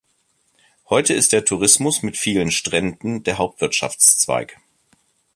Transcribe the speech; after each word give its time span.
Heute 0.89 1.13
ist 1.13 1.31
der 1.31 1.45
Tourismus 1.45 2.01
mit 2.01 2.17
vielen 2.17 2.49
Stränden 2.49 3.21
der 3.21 3.37
Hauptwirtschaftszweig. 3.37 4.57